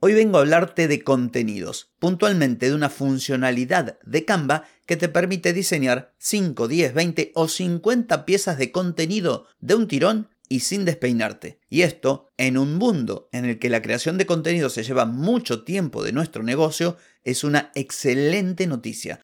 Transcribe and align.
Hoy 0.00 0.14
vengo 0.14 0.38
a 0.38 0.42
hablarte 0.42 0.86
de 0.86 1.02
contenidos, 1.02 1.90
puntualmente 1.98 2.68
de 2.68 2.74
una 2.76 2.88
funcionalidad 2.88 3.98
de 4.04 4.24
Canva 4.24 4.62
que 4.86 4.96
te 4.96 5.08
permite 5.08 5.52
diseñar 5.52 6.14
5, 6.18 6.68
10, 6.68 6.94
20 6.94 7.32
o 7.34 7.48
50 7.48 8.24
piezas 8.24 8.58
de 8.58 8.70
contenido 8.70 9.46
de 9.58 9.74
un 9.74 9.88
tirón 9.88 10.28
y 10.48 10.60
sin 10.60 10.84
despeinarte. 10.84 11.58
Y 11.68 11.82
esto, 11.82 12.28
en 12.36 12.58
un 12.58 12.76
mundo 12.76 13.28
en 13.32 13.44
el 13.44 13.58
que 13.58 13.70
la 13.70 13.82
creación 13.82 14.18
de 14.18 14.26
contenido 14.26 14.70
se 14.70 14.84
lleva 14.84 15.04
mucho 15.04 15.64
tiempo 15.64 16.04
de 16.04 16.12
nuestro 16.12 16.44
negocio, 16.44 16.96
es 17.24 17.42
una 17.42 17.72
excelente 17.74 18.68
noticia. 18.68 19.18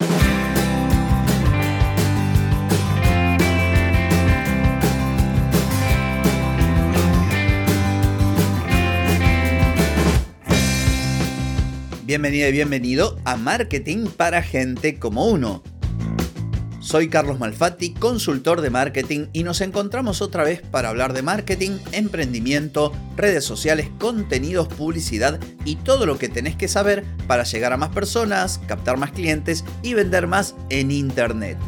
Bienvenida 12.15 12.49
y 12.49 12.53
bienvenido 12.53 13.19
a 13.25 13.35
Marketing 13.35 14.07
para 14.07 14.41
Gente 14.41 15.01
como 15.01 15.27
Uno. 15.27 15.65
Soy 16.79 17.09
Carlos 17.09 17.41
Malfatti, 17.41 17.93
consultor 17.93 18.61
de 18.61 18.71
marketing 18.71 19.27
y 19.33 19.43
nos 19.43 19.61
encontramos 19.61 20.23
otra 20.23 20.45
vez 20.45 20.63
para 20.63 20.91
hablar 20.91 21.13
de 21.13 21.23
marketing, 21.23 21.73
emprendimiento, 21.91 22.93
redes 23.17 23.45
sociales, 23.45 23.89
contenidos, 23.99 24.69
publicidad 24.69 25.41
y 25.65 25.75
todo 25.75 26.07
lo 26.07 26.17
que 26.17 26.29
tenés 26.29 26.55
que 26.55 26.69
saber 26.69 27.05
para 27.27 27.43
llegar 27.43 27.73
a 27.73 27.79
más 27.79 27.89
personas, 27.89 28.61
captar 28.69 28.97
más 28.97 29.11
clientes 29.11 29.65
y 29.83 29.95
vender 29.95 30.29
más 30.29 30.55
en 30.71 30.93
Internet. 30.93 31.59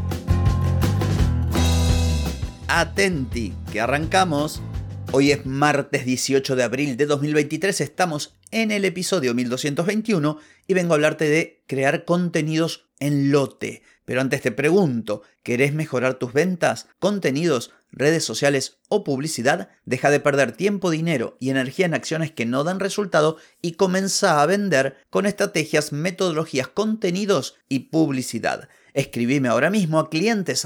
Atenti, 2.68 3.52
que 3.72 3.80
arrancamos. 3.80 4.62
Hoy 5.10 5.32
es 5.32 5.44
martes 5.44 6.04
18 6.04 6.54
de 6.54 6.62
abril 6.62 6.96
de 6.96 7.06
2023, 7.06 7.80
estamos 7.80 8.35
en 8.50 8.70
el 8.70 8.84
episodio 8.84 9.34
1221 9.34 10.38
y 10.66 10.74
vengo 10.74 10.92
a 10.92 10.96
hablarte 10.96 11.28
de 11.28 11.62
crear 11.66 12.04
contenidos 12.04 12.86
en 12.98 13.30
lote. 13.30 13.82
Pero 14.04 14.20
antes 14.20 14.40
te 14.40 14.52
pregunto, 14.52 15.22
¿querés 15.42 15.74
mejorar 15.74 16.14
tus 16.14 16.32
ventas, 16.32 16.88
contenidos, 17.00 17.72
redes 17.90 18.24
sociales 18.24 18.78
o 18.88 19.02
publicidad? 19.02 19.68
Deja 19.84 20.10
de 20.10 20.20
perder 20.20 20.52
tiempo, 20.52 20.90
dinero 20.90 21.36
y 21.40 21.50
energía 21.50 21.86
en 21.86 21.94
acciones 21.94 22.30
que 22.30 22.46
no 22.46 22.62
dan 22.62 22.78
resultado 22.78 23.36
y 23.60 23.72
comienza 23.72 24.40
a 24.40 24.46
vender 24.46 24.96
con 25.10 25.26
estrategias, 25.26 25.92
metodologías, 25.92 26.68
contenidos 26.68 27.56
y 27.68 27.80
publicidad. 27.90 28.68
Escribime 28.94 29.48
ahora 29.48 29.68
mismo 29.68 29.98
a 29.98 30.08
clientes 30.08 30.64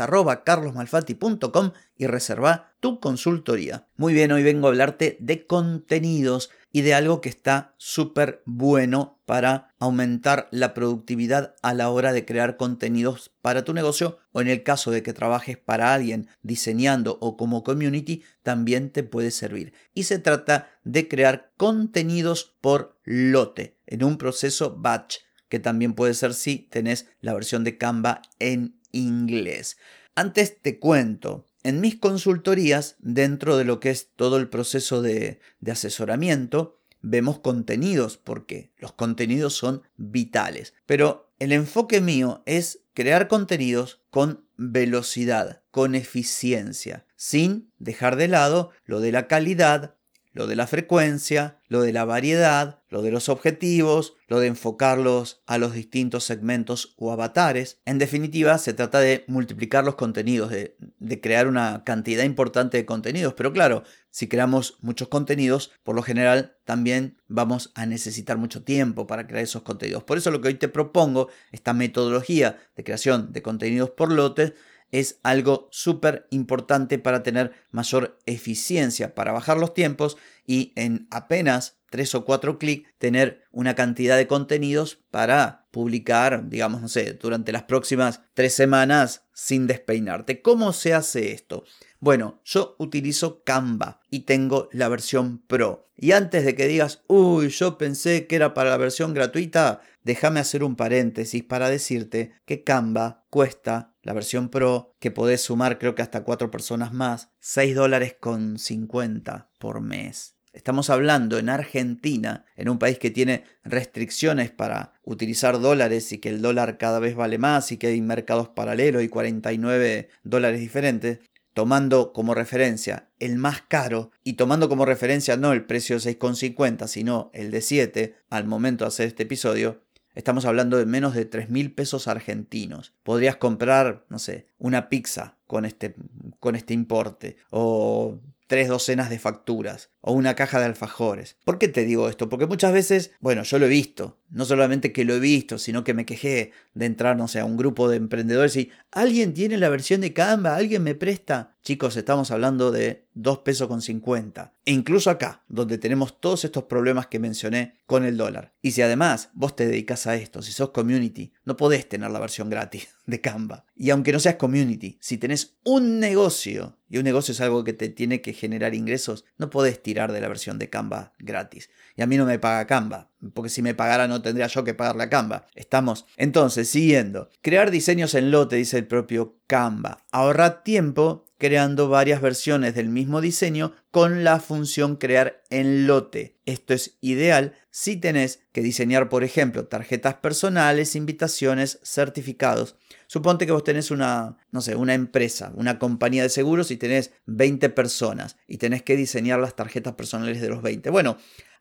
y 1.97 2.07
reserva 2.07 2.73
tu 2.79 3.01
consultoría. 3.01 3.89
Muy 3.97 4.15
bien, 4.15 4.31
hoy 4.31 4.45
vengo 4.45 4.69
a 4.69 4.71
hablarte 4.71 5.17
de 5.19 5.47
contenidos 5.47 6.51
y 6.73 6.83
de 6.83 6.95
algo 6.95 7.21
que 7.21 7.29
está 7.29 7.75
súper 7.77 8.43
bueno 8.47 9.21
para 9.27 9.75
aumentar 9.79 10.49
la 10.51 10.75
productividad 10.75 11.55
a 11.63 11.75
la 11.75 11.91
hora 11.91 12.13
de 12.13 12.25
crear 12.25 12.57
contenidos 12.57 13.33
para 13.43 13.65
tu 13.65 13.73
negocio 13.73 14.19
o 14.33 14.41
en 14.41 14.49
el 14.49 14.63
caso 14.63 14.91
de 14.91 15.03
que 15.03 15.13
trabajes 15.13 15.59
para 15.59 15.95
alguien 15.95 16.29
diseñando 16.43 17.19
o 17.21 17.37
como 17.37 17.63
community 17.63 18.23
también 18.43 18.91
te 18.91 19.03
puede 19.03 19.31
servir. 19.31 19.73
Y 19.95 20.05
se 20.05 20.19
trata 20.19 20.71
de 20.85 21.09
crear 21.09 21.53
contenidos 21.57 22.57
por 22.61 22.99
lote 23.05 23.79
en 23.87 24.05
un 24.05 24.19
proceso 24.19 24.77
batch 24.77 25.19
que 25.49 25.59
también 25.59 25.95
puede 25.95 26.15
ser 26.15 26.33
si 26.33 26.59
tenés 26.59 27.09
la 27.21 27.35
versión 27.35 27.65
de 27.65 27.77
Canva 27.77 28.23
en 28.39 28.80
inglés. 28.93 29.77
Antes 30.15 30.61
te 30.61 30.79
cuento, 30.79 31.47
en 31.63 31.81
mis 31.81 31.99
consultorías, 31.99 32.97
dentro 32.99 33.57
de 33.57 33.65
lo 33.65 33.81
que 33.81 33.91
es 33.91 34.11
todo 34.17 34.37
el 34.37 34.49
proceso 34.49 35.03
de, 35.03 35.41
de 35.61 35.73
asesoramiento, 35.73 36.81
vemos 37.03 37.39
contenidos, 37.39 38.17
porque 38.17 38.73
los 38.79 38.93
contenidos 38.93 39.55
son 39.55 39.83
vitales. 39.97 40.75
Pero 40.87 41.33
el 41.39 41.53
enfoque 41.53 42.01
mío 42.01 42.43
es 42.47 42.81
crear 42.95 43.29
contenidos 43.29 44.03
con 44.11 44.45
velocidad, 44.57 45.63
con 45.71 45.95
eficiencia, 45.95 47.07
sin 47.17 47.73
dejar 47.79 48.17
de 48.17 48.29
lado 48.29 48.71
lo 48.85 49.01
de 49.01 49.13
la 49.13 49.27
calidad, 49.27 49.97
lo 50.33 50.47
de 50.47 50.57
la 50.57 50.67
frecuencia, 50.67 51.59
lo 51.69 51.83
de 51.83 51.93
la 51.93 52.05
variedad, 52.05 52.81
lo 52.89 53.03
de 53.03 53.11
los 53.11 53.29
objetivos, 53.29 54.15
lo 54.29 54.39
de 54.39 54.49
enfocarlos 54.49 55.43
a 55.47 55.59
los 55.59 55.73
distintos 55.73 56.25
segmentos 56.25 56.95
o 56.99 57.13
avatares. 57.13 57.81
En 57.85 57.99
definitiva, 57.99 58.59
se 58.59 58.73
trata 58.73 59.01
de 59.01 59.25
multiplicar 59.27 59.85
los 59.85 59.97
contenidos, 59.97 60.51
de, 60.51 61.21
crear 61.21 61.49
una 61.49 61.83
cantidad 61.85 62.25
importante 62.25 62.77
de 62.77 62.87
contenidos. 62.87 63.35
Pero 63.35 63.53
claro, 63.53 63.83
si 64.11 64.29
creamos 64.29 64.79
muchos 64.81 65.09
contenidos, 65.09 65.73
por 65.83 65.97
lo 65.97 66.03
general 66.03 66.57
también 66.65 67.19
vamos 67.27 67.73
a 67.75 67.87
necesitar 67.87 68.39
mucho 68.39 68.63
tiempo 68.63 69.07
para 69.07 69.27
crear 69.27 69.43
esos 69.43 69.63
contenidos. 69.63 70.05
Por 70.05 70.19
eso 70.19 70.31
lo 70.31 70.41
que 70.41 70.49
hoy 70.49 70.55
te 70.55 70.69
propongo, 70.69 71.29
esta 71.51 71.73
metodología 71.73 72.59
de 72.77 72.85
creación 72.85 73.33
de 73.33 73.43
contenidos 73.43 73.91
por 73.91 74.13
lotes, 74.13 74.55
es 74.93 75.21
algo 75.23 75.69
súper 75.71 76.27
importante 76.31 76.99
para 76.99 77.23
tener 77.23 77.53
mayor 77.71 78.19
eficiencia, 78.27 79.15
para 79.15 79.33
bajar 79.33 79.59
los 79.59 79.75
tiempos 79.75 80.17
y 80.47 80.73
en 80.77 81.07
apenas 81.11 81.80
tres 81.91 82.15
o 82.15 82.25
cuatro 82.25 82.59
clics 82.59 82.89
tener 82.99 83.43
una 83.51 83.75
cantidad 83.75 84.17
de 84.17 84.27
contenidos 84.27 84.99
para 85.11 85.67
publicar, 85.71 86.49
digamos, 86.49 86.81
no 86.81 86.89
sé, 86.89 87.13
durante 87.15 87.53
las 87.53 87.65
próximas 87.65 88.23
tres 88.35 88.55
semanas 88.55 89.25
sin 89.35 89.67
despeinarte. 89.67 90.41
¿Cómo 90.43 90.73
se 90.73 90.95
hace 90.95 91.33
esto? 91.33 91.65
Bueno, 91.99 92.41
yo 92.45 92.77
utilizo 92.79 93.43
Canva 93.45 94.01
y 94.11 94.21
tengo 94.21 94.69
la 94.73 94.89
versión 94.89 95.43
Pro. 95.47 95.91
Y 95.97 96.13
antes 96.13 96.47
de 96.47 96.55
que 96.55 96.67
digas, 96.67 97.03
uy, 97.09 97.51
yo 97.51 97.77
pensé 97.77 98.27
que 98.27 98.37
era 98.37 98.55
para 98.55 98.71
la 98.71 98.79
versión 98.79 99.13
gratuita, 99.13 99.83
déjame 100.03 100.41
hacer 100.41 100.65
un 100.65 100.77
paréntesis 100.77 101.45
para 101.45 101.69
decirte 101.69 102.33
que 102.47 102.65
Canva 102.65 103.27
cuesta 103.29 103.95
la 104.03 104.15
versión 104.15 104.49
Pro, 104.49 104.95
que 104.99 105.11
podés 105.11 105.43
sumar 105.43 105.79
creo 105.79 105.95
que 105.95 106.03
hasta 106.03 106.25
cuatro 106.25 106.51
personas 106.51 106.93
más, 106.95 107.31
6 107.41 107.75
dólares 107.75 108.17
con 108.19 108.59
50 108.59 109.51
por 109.59 109.83
mes. 109.83 110.40
Estamos 110.53 110.91
hablando 110.91 111.39
en 111.39 111.49
Argentina, 111.49 112.45
en 112.57 112.69
un 112.69 112.81
país 112.81 112.99
que 112.99 113.13
tiene 113.13 113.45
restricciones 113.63 114.51
para 114.51 114.95
utilizar 115.05 115.61
dólares 115.61 116.11
y 116.11 116.19
que 116.19 116.29
el 116.29 116.43
dólar 116.43 116.77
cada 116.77 116.99
vez 116.99 117.15
vale 117.15 117.39
más 117.39 117.71
y 117.71 117.77
que 117.77 117.87
hay 117.87 118.01
mercados 118.01 118.49
paralelos 118.49 119.05
y 119.05 119.09
49 119.09 120.09
dólares 120.25 120.59
diferentes, 120.59 121.21
tomando 121.55 122.13
como 122.13 122.35
referencia 122.35 123.11
el 123.21 123.37
más 123.37 123.63
caro 123.63 124.11
y 124.25 124.33
tomando 124.33 124.69
como 124.69 124.87
referencia 124.87 125.37
no 125.37 125.53
el 125.53 125.67
precio 125.67 126.01
de 126.01 126.19
6,50 126.19 126.89
sino 126.89 127.31
el 127.33 127.53
de 127.53 127.61
7 127.61 128.17
al 128.29 128.47
momento 128.47 128.85
de 128.85 128.89
hacer 128.89 129.07
este 129.07 129.23
episodio, 129.25 129.83
Estamos 130.13 130.45
hablando 130.45 130.77
de 130.77 130.87
menos 130.87 131.15
de 131.15 131.25
3 131.25 131.51
mil 131.51 131.73
pesos 131.73 132.09
argentinos. 132.09 132.95
Podrías 133.05 133.37
comprar, 133.37 134.05
no 134.09 134.19
sé, 134.19 134.49
una 134.59 134.89
pizza 134.89 135.39
con 135.47 135.65
este, 135.65 135.95
con 136.41 136.57
este 136.57 136.75
importe. 136.75 137.37
O 137.51 138.19
tres 138.51 138.67
docenas 138.67 139.11
de 139.11 139.21
facturas 139.21 139.91
o 140.01 140.13
una 140.13 140.35
caja 140.35 140.59
de 140.59 140.67
alfajores. 140.67 141.37
¿Por 141.45 141.59
qué 141.59 141.69
te 141.69 141.85
digo 141.85 142.09
esto? 142.09 142.29
Porque 142.29 142.47
muchas 142.47 142.73
veces, 142.73 143.13
bueno, 143.21 143.43
yo 143.43 143.59
lo 143.59 143.67
he 143.67 143.71
visto, 143.71 144.19
no 144.31 144.45
solamente 144.45 144.93
que 144.93 145.05
lo 145.05 145.15
he 145.15 145.21
visto, 145.21 145.59
sino 145.59 145.85
que 145.85 145.95
me 145.95 146.07
quejé 146.07 146.53
de 146.75 146.87
entrar, 146.87 147.17
no 147.17 147.29
sé, 147.29 147.41
a 147.41 147.45
un 147.45 147.57
grupo 147.57 147.89
de 147.89 147.97
emprendedores 147.97 148.57
y 148.57 148.71
alguien 148.93 149.35
tiene 149.35 149.59
la 149.59 149.69
versión 149.69 150.01
de 150.01 150.13
Canva, 150.13 150.57
alguien 150.57 150.83
me 150.83 150.95
presta. 150.95 151.57
Chicos, 151.63 151.97
estamos 151.97 152.31
hablando 152.31 152.71
de 152.71 153.07
2 153.15 153.39
pesos 153.41 153.69
con 153.69 153.83
50. 153.83 154.55
E 154.65 154.73
incluso 154.73 155.11
acá, 155.11 155.45
donde 155.49 155.77
tenemos 155.77 156.19
todos 156.21 156.45
estos 156.45 156.65
problemas 156.65 157.09
que 157.09 157.19
mencioné 157.19 157.81
con 157.87 158.05
el 158.05 158.17
dólar. 158.17 158.55
Y 158.63 158.71
si 158.71 158.83
además 158.83 159.31
vos 159.35 159.57
te 159.57 159.67
dedicas 159.67 160.07
a 160.07 160.15
esto, 160.15 160.41
si 160.43 160.53
sos 160.53 160.71
community, 160.71 161.33
no 161.45 161.57
podés 161.57 161.89
tener 161.89 162.11
la 162.11 162.21
versión 162.21 162.49
gratis 162.49 162.89
de 163.07 163.21
Canva. 163.21 163.67
Y 163.75 163.91
aunque 163.91 164.13
no 164.13 164.21
seas 164.21 164.37
community, 164.37 164.97
si 165.01 165.19
tenés 165.19 165.57
un 165.65 166.01
negocio, 166.01 166.79
y 166.89 166.99
un 166.99 167.05
negocio 167.05 167.33
es 167.33 167.41
algo 167.41 167.63
que 167.63 167.73
te 167.73 167.89
tiene 167.89 168.21
que 168.21 168.33
generar 168.33 168.75
ingresos, 168.75 169.25
no 169.39 169.51
podés 169.51 169.83
de 169.95 170.21
la 170.21 170.29
versión 170.29 170.59
de 170.59 170.71
Canva 170.71 171.13
gratis. 171.19 171.71
Y 171.97 172.03
a 172.03 172.07
mí 172.07 172.17
no 172.17 172.25
me 172.25 172.39
paga 172.39 172.67
Canva, 172.67 173.11
porque 173.35 173.51
si 173.51 173.63
me 173.63 173.75
pagara 173.75 174.09
no 174.09 174.23
tendría 174.23 174.47
yo 174.47 174.65
que 174.65 174.75
pagar 174.75 174.97
la 174.97 175.11
Canva. 175.11 175.47
Estamos. 175.55 176.07
Entonces, 176.17 176.69
siguiendo. 176.69 177.29
Crear 177.43 177.71
diseños 177.71 178.15
en 178.15 178.31
lote, 178.31 178.57
dice 178.57 178.79
el 178.79 178.87
propio 178.87 179.37
Canva. 179.47 180.05
Ahorrar 180.13 180.63
tiempo 180.63 181.27
creando 181.41 181.89
varias 181.89 182.21
versiones 182.21 182.77
del 182.77 182.89
mismo 182.89 183.21
diseño 183.21 183.73
con 183.91 184.23
la 184.23 184.39
función 184.39 184.95
crear 184.95 185.43
en 185.51 185.89
lote. 185.89 186.39
Esto 186.47 186.75
es 186.75 186.99
ideal 187.01 187.55
si 187.71 187.97
tenés 187.97 188.45
que 188.53 188.63
diseñar, 188.63 189.09
por 189.09 189.25
ejemplo, 189.25 189.67
tarjetas 189.67 190.15
personales, 190.15 190.95
invitaciones, 190.95 191.81
certificados. 191.83 192.77
Suponte 193.09 193.47
que 193.47 193.53
vos 193.53 193.65
tenés 193.65 193.91
una, 193.91 194.37
no 194.53 194.61
sé, 194.61 194.77
una 194.77 194.95
empresa, 194.95 195.51
una 195.57 195.81
compañía 195.81 196.23
de 196.23 196.29
seguros 196.29 196.71
y 196.71 196.77
tenés 196.77 197.13
20 197.27 197.71
personas 197.71 198.37
y 198.47 198.59
tenés 198.59 198.83
que 198.83 198.95
diseñar 198.95 199.41
las 199.41 199.57
tarjetas 199.57 199.95
personales 199.95 200.41
de 200.41 200.49
los 200.49 200.63
20. 200.63 200.91
Bueno, 200.91 201.17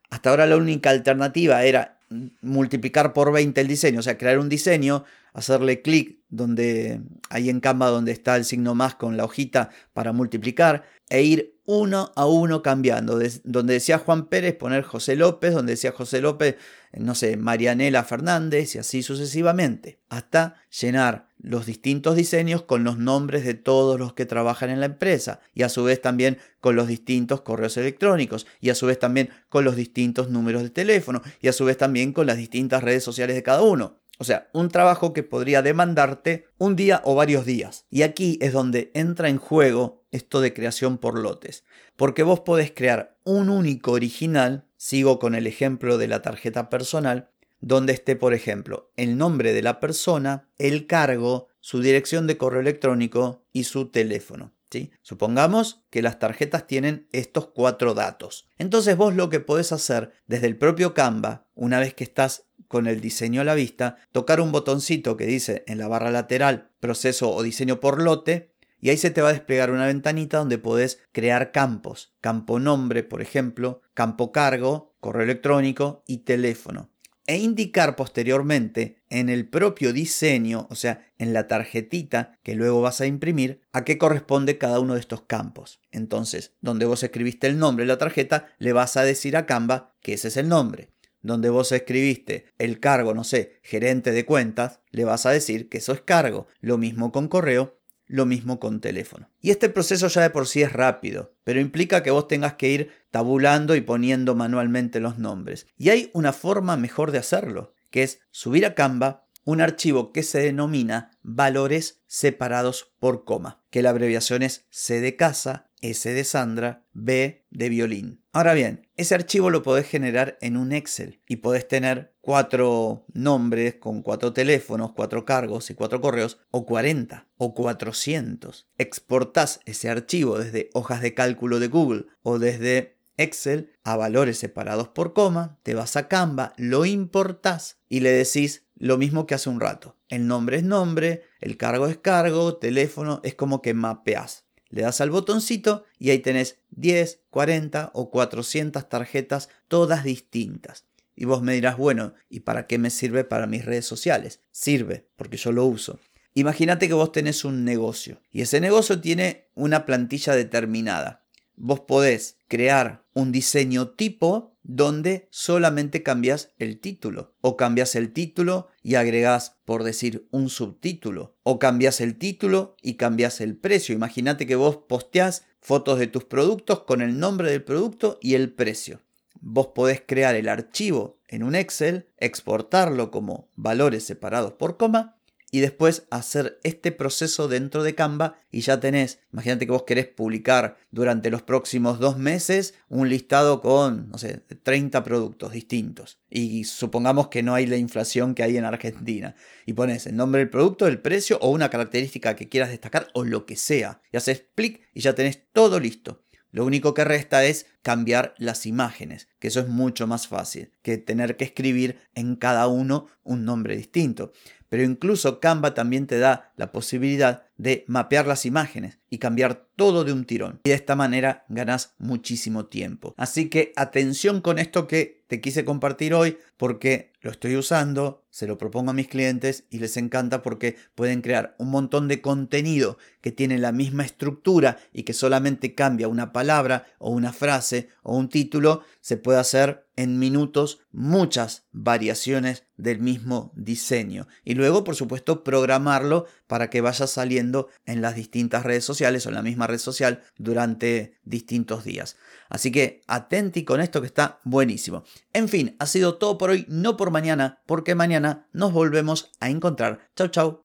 hasta 0.10 0.30
ahora 0.30 0.46
la 0.46 0.58
única 0.58 0.90
alternativa 0.90 1.64
era 1.64 1.99
multiplicar 2.41 3.13
por 3.13 3.31
20 3.31 3.59
el 3.61 3.67
diseño, 3.67 4.00
o 4.00 4.03
sea, 4.03 4.17
crear 4.17 4.39
un 4.39 4.50
diseño, 4.50 5.03
hacerle 5.33 5.81
clic 5.81 6.19
donde 6.29 7.01
ahí 7.29 7.50
en 7.50 7.59
Canva 7.59 7.89
donde 7.89 8.11
está 8.11 8.35
el 8.35 8.45
signo 8.45 8.75
más 8.75 8.95
con 8.95 9.17
la 9.17 9.25
hojita 9.25 9.69
para 9.94 10.11
multiplicar 10.11 10.83
e 11.09 11.21
ir 11.23 11.58
uno 11.71 12.12
a 12.16 12.25
uno 12.25 12.63
cambiando. 12.63 13.19
donde 13.44 13.74
decía 13.74 14.00
Juan 14.00 14.25
Pérez, 14.25 14.56
poner 14.56 14.81
José 14.81 15.16
López, 15.16 15.54
donde 15.54 15.74
decía 15.74 15.92
José 15.92 16.19
López, 16.19 16.56
no 16.94 17.13
sé, 17.13 17.38
Marianela 17.38 18.04
Fernández 18.04 18.74
y 18.74 18.80
así 18.80 19.04
sucesivamente, 19.04 20.00
hasta 20.10 20.56
llenar 20.81 21.27
los 21.38 21.68
distintos 21.68 22.16
diseños 22.16 22.63
con 22.63 22.83
los 22.83 22.98
nombres 22.98 23.45
de 23.45 23.54
todos 23.54 24.00
los 24.00 24.13
que 24.13 24.25
trabajan 24.25 24.71
en 24.71 24.80
la 24.80 24.88
empresa 24.88 25.42
y 25.54 25.62
a 25.62 25.69
su 25.69 25.83
vez 25.83 26.01
también 26.01 26.39
con 26.60 26.75
los 26.75 26.88
distintos 26.88 27.42
correos 27.42 27.77
electrónicos 27.77 28.48
y 28.60 28.71
a 28.71 28.75
su 28.75 28.88
vez 28.88 28.98
también 28.98 29.30
con 29.48 29.63
los 29.63 29.75
distintos 29.75 30.31
números 30.31 30.63
de 30.63 30.71
teléfono 30.71 31.21
y 31.39 31.50
a 31.50 31.54
su 31.54 31.66
vez 31.66 31.77
también 31.77 32.13
con 32.13 32.25
las 32.25 32.38
distintas 32.38 32.83
redes 32.83 33.04
sociales 33.04 33.36
de 33.36 33.44
cada 33.44 33.62
uno. 33.62 34.00
O 34.21 34.25
sea, 34.25 34.50
un 34.51 34.68
trabajo 34.68 35.13
que 35.13 35.24
podría 35.24 35.62
demandarte 35.62 36.45
un 36.57 36.75
día 36.75 37.01
o 37.06 37.16
varios 37.16 37.45
días. 37.45 37.86
Y 37.89 38.01
aquí 38.01 38.38
es 38.42 38.51
donde 38.51 38.92
entra 38.94 39.30
en 39.30 39.38
juego 39.38 40.04
esto 40.12 40.42
de 40.42 40.54
creación 40.54 40.98
por 40.98 41.18
lotes. 41.18 41.63
Porque 41.95 42.24
vos 42.24 42.42
podés 42.42 42.71
crear 42.71 43.18
un 43.24 43.50
único 43.50 43.94
original, 43.94 44.68
sigo 44.75 45.19
con 45.19 45.36
el 45.36 45.48
ejemplo 45.48 45.98
de 45.98 46.10
la 46.10 46.21
tarjeta 46.21 46.69
personal, 46.69 47.30
donde 47.62 47.94
esté, 47.94 48.18
por 48.18 48.33
ejemplo, 48.33 48.92
el 48.98 49.18
nombre 49.18 49.54
de 49.54 49.62
la 49.62 49.80
persona, 49.80 50.50
el 50.57 50.86
cargo, 50.86 51.48
su 51.62 51.81
dirección 51.81 52.27
de 52.27 52.38
correo 52.38 52.60
electrónico 52.60 53.45
y 53.54 53.63
su 53.63 53.88
teléfono. 53.88 54.54
Supongamos 55.01 55.83
que 55.89 56.01
las 56.01 56.19
tarjetas 56.19 56.68
tienen 56.68 57.07
estos 57.12 57.48
cuatro 57.48 57.94
datos. 57.94 58.48
Entonces 58.57 58.95
vos 58.95 59.16
lo 59.16 59.30
que 59.30 59.39
podés 59.39 59.71
hacer 59.71 60.12
desde 60.27 60.48
el 60.48 60.57
propio 60.57 60.94
Canva, 60.94 61.48
una 61.56 61.80
vez 61.80 61.94
que 61.94 62.04
estás 62.04 62.45
con 62.68 62.88
el 62.88 63.01
diseño 63.01 63.42
a 63.42 63.45
la 63.45 63.56
vista, 63.56 63.98
tocar 64.12 64.42
un 64.42 64.51
botoncito 64.51 65.18
que 65.18 65.25
dice 65.25 65.63
en 65.68 65.80
la 65.80 65.88
barra 65.88 66.12
lateral 66.12 66.69
proceso 66.80 67.31
o 67.31 67.42
diseño 67.42 67.80
por 67.80 68.01
lote 68.01 68.54
y 68.80 68.89
ahí 68.89 68.98
se 68.98 69.10
te 69.10 69.21
va 69.21 69.30
a 69.30 69.33
desplegar 69.33 69.71
una 69.71 69.88
ventanita 69.88 70.38
donde 70.38 70.57
podés 70.57 71.01
crear 71.12 71.51
campos. 71.51 72.13
Campo 72.21 72.60
nombre, 72.60 73.04
por 73.04 73.21
ejemplo, 73.21 73.81
campo 73.94 74.31
cargo, 74.31 74.95
correo 75.00 75.24
electrónico 75.24 76.04
y 76.07 76.19
teléfono. 76.19 76.89
E 77.30 77.38
indicar 77.38 77.96
posteriormente 77.96 79.04
en 79.12 79.30
el 79.30 79.48
propio 79.48 79.94
diseño, 79.94 80.66
o 80.72 80.74
sea, 80.74 81.12
en 81.20 81.31
la 81.31 81.46
tarjetita 81.46 82.40
que 82.42 82.56
luego 82.56 82.81
vas 82.81 83.02
a 83.02 83.06
imprimir, 83.06 83.62
a 83.72 83.86
qué 83.86 84.00
corresponde 84.00 84.58
cada 84.58 84.80
uno 84.80 84.96
de 84.96 85.00
estos 85.00 85.22
campos. 85.22 85.80
Entonces, 85.92 86.56
donde 86.60 86.88
vos 86.88 87.04
escribiste 87.04 87.46
el 87.46 87.60
nombre 87.60 87.84
de 87.84 87.90
la 87.90 88.00
tarjeta, 88.00 88.48
le 88.58 88.74
vas 88.74 88.98
a 88.98 89.04
decir 89.04 89.38
a 89.38 89.46
Canva 89.46 89.94
que 90.02 90.14
ese 90.14 90.30
es 90.30 90.38
el 90.38 90.50
nombre 90.50 90.90
donde 91.22 91.50
vos 91.50 91.72
escribiste 91.72 92.46
el 92.58 92.80
cargo, 92.80 93.14
no 93.14 93.24
sé, 93.24 93.60
gerente 93.62 94.12
de 94.12 94.26
cuentas, 94.26 94.80
le 94.90 95.04
vas 95.04 95.26
a 95.26 95.31
decir 95.31 95.68
que 95.68 95.80
eso 95.80 95.92
es 95.92 96.02
cargo. 96.02 96.48
Lo 96.62 96.78
mismo 96.78 97.12
con 97.12 97.28
correo, 97.28 97.78
lo 98.09 98.25
mismo 98.25 98.59
con 98.59 98.81
teléfono. 98.81 99.29
Y 99.39 99.51
este 99.51 99.69
proceso 99.69 100.07
ya 100.07 100.21
de 100.21 100.31
por 100.31 100.47
sí 100.47 100.61
es 100.61 100.73
rápido, 100.73 101.35
pero 101.45 101.61
implica 101.61 102.03
que 102.03 102.11
vos 102.11 102.27
tengas 102.27 102.56
que 102.56 102.69
ir 102.69 102.91
tabulando 103.11 103.75
y 103.75 103.81
poniendo 103.81 104.35
manualmente 104.35 105.00
los 105.00 105.17
nombres. 105.17 105.67
Y 105.77 105.89
hay 105.89 106.09
una 106.13 106.33
forma 106.33 106.75
mejor 106.75 107.11
de 107.11 107.19
hacerlo, 107.19 107.73
que 107.91 108.03
es 108.03 108.19
subir 108.31 108.65
a 108.65 108.73
Canva 108.73 109.27
un 109.45 109.61
archivo 109.61 110.11
que 110.11 110.23
se 110.23 110.39
denomina 110.39 111.11
valores 111.23 112.01
separados 112.07 112.94
por 113.00 113.25
coma, 113.25 113.63
que 113.69 113.81
la 113.81 113.91
abreviación 113.91 114.44
es 114.44 114.65
C 114.69 115.00
de 115.01 115.15
casa, 115.15 115.71
S 115.81 116.11
de 116.11 116.23
Sandra, 116.23 116.85
B 116.94 117.45
de 117.50 117.69
violín. 117.69 118.23
Ahora 118.31 118.53
bien, 118.53 118.88
ese 118.95 119.15
archivo 119.15 119.50
lo 119.50 119.63
podés 119.63 119.88
generar 119.88 120.38
en 120.41 120.57
un 120.57 120.71
Excel 120.71 121.21
y 121.27 121.38
podés 121.38 121.67
tener 121.67 122.13
cuatro 122.30 123.08
nombres 123.12 123.78
con 123.80 124.04
cuatro 124.04 124.34
teléfonos, 124.34 124.92
cuatro 124.92 125.26
cargos 125.26 125.72
y 125.72 125.74
cuatro 125.74 126.00
correos, 126.00 126.38
o 126.52 126.64
40 126.64 127.28
o 127.38 127.56
400. 127.56 128.68
Exportás 128.78 129.62
ese 129.66 129.90
archivo 129.90 130.38
desde 130.38 130.70
hojas 130.76 131.02
de 131.02 131.16
cálculo 131.16 131.60
de 131.60 131.70
Google 131.70 132.06
o 132.22 132.38
desde 132.38 133.00
Excel 133.18 133.72
a 133.84 133.98
valores 133.98 134.38
separados 134.38 134.90
por 134.90 135.14
coma, 135.14 135.58
te 135.64 135.74
vas 135.74 135.96
a 135.96 136.08
Canva, 136.08 136.54
lo 136.58 136.86
importás 136.86 137.80
y 137.90 138.02
le 138.02 138.12
decís 138.12 138.68
lo 138.76 139.00
mismo 139.00 139.26
que 139.26 139.34
hace 139.34 139.50
un 139.50 139.60
rato. 139.60 139.98
El 140.08 140.28
nombre 140.28 140.58
es 140.58 140.64
nombre, 140.64 141.24
el 141.42 141.58
cargo 141.58 141.88
es 141.88 141.98
cargo, 141.98 142.58
teléfono 142.58 143.22
es 143.24 143.34
como 143.34 143.64
que 143.64 143.74
mapeás. 143.74 144.46
Le 144.70 144.84
das 144.84 145.02
al 145.02 145.10
botoncito 145.10 145.84
y 145.98 146.12
ahí 146.12 146.20
tenés 146.20 146.60
10, 146.70 147.22
40 147.31 147.90
o 147.96 148.12
400 148.12 148.88
tarjetas, 148.88 149.50
todas 149.68 150.04
distintas. 150.04 150.88
Y 151.19 151.25
vos 151.25 151.42
me 151.42 151.54
dirás, 151.54 151.75
bueno, 151.75 152.13
¿y 152.30 152.39
para 152.39 152.66
qué 152.66 152.77
me 152.77 152.89
sirve 152.89 153.25
para 153.25 153.45
mis 153.45 153.66
redes 153.66 153.86
sociales? 153.86 154.39
Sirve, 154.51 155.10
porque 155.18 155.36
yo 155.36 155.51
lo 155.51 155.66
uso. 155.66 156.00
Imagínate 156.33 156.88
que 156.88 156.94
vos 156.94 157.12
tenés 157.12 157.44
un 157.44 157.66
negocio 157.66 158.21
y 158.31 158.39
ese 158.39 158.62
negocio 158.62 159.01
tiene 159.01 159.50
una 159.54 159.86
plantilla 159.86 160.33
determinada. 160.33 161.25
Vos 161.57 161.81
podés 161.81 162.38
crear 162.48 163.06
un 163.13 163.33
diseño 163.33 163.89
tipo 163.89 164.57
donde 164.63 165.27
solamente 165.30 166.04
cambias 166.04 166.54
el 166.57 166.80
título. 166.80 167.36
O 167.42 167.57
cambias 167.57 167.95
el 167.95 168.13
título 168.13 168.69
y 168.81 168.95
agregas, 168.95 169.57
por 169.66 169.83
decir, 169.83 170.30
un 170.31 170.50
subtítulo. 170.50 171.36
O 171.44 171.60
cambias 171.60 172.00
el 172.00 172.18
título 172.18 172.77
y 172.81 172.94
cambias 172.94 173.42
el 173.42 173.57
precio. 173.57 173.94
Imagínate 173.94 174.48
que 174.48 174.56
vos 174.56 174.77
posteás 174.88 175.44
fotos 175.60 176.00
de 176.00 176.07
tus 176.07 176.24
productos 176.24 176.86
con 176.86 177.01
el 177.01 177.19
nombre 177.19 177.51
del 177.51 177.66
producto 177.66 178.19
y 178.21 178.36
el 178.36 178.54
precio. 178.54 179.01
Vos 179.41 179.68
podés 179.68 180.01
crear 180.06 180.36
el 180.36 180.50
archivo 180.50 181.19
en 181.27 181.44
un 181.44 181.56
Excel, 181.56 182.07
exportarlo 182.18 183.12
como 183.12 183.50
valores 183.56 184.03
separados 184.03 184.53
por 184.53 184.77
coma 184.77 185.19
y 185.51 185.59
después 185.62 186.06
hacer 186.12 186.59
este 186.63 186.91
proceso 186.91 187.47
dentro 187.47 187.83
de 187.83 187.95
Canva 187.95 188.39
y 188.51 188.62
ya 188.62 188.80
tenés, 188.80 189.19
imagínate 189.31 189.65
que 189.65 189.71
vos 189.71 189.83
querés 189.83 190.07
publicar 190.07 190.77
durante 190.91 191.30
los 191.30 191.41
próximos 191.41 192.00
dos 192.00 192.18
meses 192.18 192.75
un 192.88 193.09
listado 193.09 193.62
con, 193.62 194.09
no 194.09 194.18
sé, 194.18 194.44
30 194.63 195.03
productos 195.03 195.51
distintos 195.51 196.19
y 196.30 196.65
supongamos 196.65 197.30
que 197.30 197.44
no 197.44 197.56
hay 197.56 197.65
la 197.65 197.77
inflación 197.77 198.35
que 198.35 198.44
hay 198.44 198.57
en 198.57 198.65
Argentina 198.65 199.35
y 199.65 199.74
pones 199.74 200.06
el 200.06 200.15
nombre 200.15 200.39
del 200.39 200.50
producto, 200.50 200.88
el 200.88 201.00
precio 201.00 201.39
o 201.42 201.50
una 201.50 201.69
característica 201.69 202.35
que 202.35 202.50
quieras 202.50 202.69
destacar 202.69 203.07
o 203.13 203.24
lo 203.24 203.45
que 203.45 203.56
sea 203.56 204.01
y 204.12 204.18
haces 204.18 204.45
clic 204.56 204.81
y 204.94 205.01
ya 205.01 205.13
tenés 205.15 205.51
todo 205.51 205.80
listo. 205.80 206.24
Lo 206.51 206.66
único 206.66 206.94
que 206.94 207.04
resta 207.04 207.46
es 207.46 207.68
cambiar 207.81 208.34
las 208.38 208.66
imágenes, 208.66 209.28
que 209.40 209.50
eso 209.50 209.60
es 209.60 209.68
mucho 209.68 210.07
más 210.07 210.28
fácil 210.28 210.72
que 210.81 210.98
tener 210.98 211.38
que 211.38 211.46
escribir 211.46 212.00
en 212.16 212.36
cada 212.36 212.68
uno 212.68 213.07
un 213.24 213.46
nombre 213.46 213.78
distinto. 213.78 214.31
Pero 214.68 214.84
incluso 214.84 215.40
Canva 215.40 215.74
también 215.74 216.07
te 216.07 216.19
da 216.19 216.51
la 216.56 216.72
posibilidad 216.72 217.49
de 217.59 217.83
mapear 217.88 218.25
las 218.25 218.45
imágenes 218.45 219.00
y 219.09 219.17
cambiar 219.17 219.67
todo 219.75 220.06
de 220.06 220.13
un 220.13 220.25
tirón. 220.25 220.61
Y 220.63 220.69
de 220.69 220.75
esta 220.75 220.95
manera 220.95 221.45
ganas 221.50 221.94
muchísimo 222.00 222.65
tiempo. 222.67 223.13
Así 223.17 223.50
que 223.50 223.73
atención 223.75 224.41
con 224.41 224.59
esto 224.59 224.88
que 224.88 225.23
te 225.27 225.41
quise 225.41 225.65
compartir 225.65 226.13
hoy 226.13 226.38
porque 226.57 227.11
lo 227.21 227.31
estoy 227.31 227.57
usando, 227.57 228.23
se 228.30 228.47
lo 228.47 228.57
propongo 228.57 228.92
a 228.92 228.94
mis 228.94 229.09
clientes 229.09 229.66
y 229.69 229.80
les 229.80 229.97
encanta 229.97 230.42
porque 230.42 230.78
pueden 230.95 231.21
crear 231.21 231.56
un 231.59 231.69
montón 231.69 232.07
de 232.07 232.21
contenido 232.21 232.97
que 233.21 233.31
tiene 233.31 233.57
la 233.57 233.71
misma 233.71 234.06
estructura 234.06 234.78
y 234.94 235.04
que 235.04 235.13
solamente 235.13 235.75
cambia 235.75 236.07
una 236.07 236.31
palabra 236.31 236.85
o 236.97 237.11
una 237.11 237.33
frase 237.33 237.89
o 238.04 238.16
un 238.18 238.30
título, 238.30 238.83
se 239.01 239.18
puede 239.18 239.39
hacer 239.39 239.85
en 239.97 240.18
minutos 240.18 240.80
muchas 240.92 241.66
variaciones 241.73 242.63
del 242.78 242.99
mismo 242.99 243.51
diseño. 243.56 244.28
Y 244.45 244.54
luego, 244.54 244.85
por 244.85 244.95
supuesto, 244.95 245.44
programarlo 245.44 246.25
para 246.47 246.69
que 246.69 246.80
vaya 246.80 247.06
saliendo 247.06 247.48
en 247.85 248.01
las 248.01 248.15
distintas 248.15 248.63
redes 248.63 248.85
sociales 248.85 249.25
o 249.25 249.29
en 249.29 249.35
la 249.35 249.41
misma 249.41 249.68
red 249.68 249.77
social 249.77 250.23
durante 250.37 251.18
distintos 251.23 251.83
días. 251.83 252.15
Así 252.49 252.71
que 252.71 253.01
atenti 253.07 253.63
con 253.63 253.81
esto 253.81 254.01
que 254.01 254.07
está 254.07 254.39
buenísimo. 254.44 255.03
En 255.33 255.49
fin, 255.49 255.75
ha 255.79 255.85
sido 255.85 256.15
todo 256.15 256.37
por 256.37 256.49
hoy, 256.51 256.65
no 256.69 256.97
por 256.97 257.11
mañana, 257.11 257.61
porque 257.65 257.95
mañana 257.95 258.47
nos 258.53 258.73
volvemos 258.73 259.31
a 259.39 259.49
encontrar. 259.49 260.09
Chau, 260.15 260.27
chau. 260.29 260.61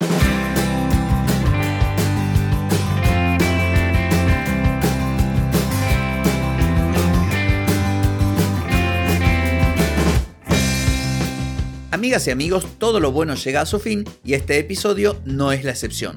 Amigas 11.94 12.26
y 12.26 12.32
amigos, 12.32 12.66
todo 12.78 12.98
lo 12.98 13.12
bueno 13.12 13.34
llega 13.34 13.60
a 13.60 13.66
su 13.66 13.78
fin 13.78 14.04
y 14.24 14.34
este 14.34 14.58
episodio 14.58 15.16
no 15.24 15.52
es 15.52 15.64
la 15.64 15.70
excepción. 15.70 16.16